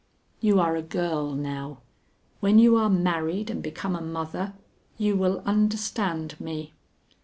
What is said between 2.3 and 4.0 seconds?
when you are married and become